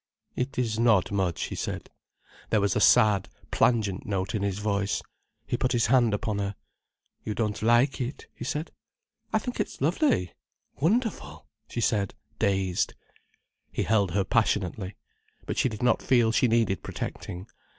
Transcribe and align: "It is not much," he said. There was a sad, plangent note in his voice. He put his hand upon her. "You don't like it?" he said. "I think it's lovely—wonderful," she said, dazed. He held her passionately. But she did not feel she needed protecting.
"It 0.35 0.57
is 0.57 0.79
not 0.79 1.11
much," 1.11 1.43
he 1.43 1.55
said. 1.55 1.91
There 2.49 2.59
was 2.59 2.75
a 2.75 2.79
sad, 2.79 3.29
plangent 3.51 4.03
note 4.03 4.33
in 4.33 4.41
his 4.41 4.57
voice. 4.57 5.03
He 5.45 5.57
put 5.57 5.73
his 5.73 5.85
hand 5.93 6.11
upon 6.11 6.39
her. 6.39 6.55
"You 7.23 7.35
don't 7.35 7.61
like 7.61 8.01
it?" 8.01 8.25
he 8.33 8.43
said. 8.43 8.71
"I 9.31 9.37
think 9.37 9.59
it's 9.59 9.79
lovely—wonderful," 9.79 11.45
she 11.69 11.81
said, 11.81 12.15
dazed. 12.39 12.95
He 13.71 13.83
held 13.83 14.09
her 14.13 14.23
passionately. 14.23 14.95
But 15.45 15.59
she 15.59 15.69
did 15.69 15.83
not 15.83 16.01
feel 16.01 16.31
she 16.31 16.47
needed 16.47 16.81
protecting. 16.81 17.45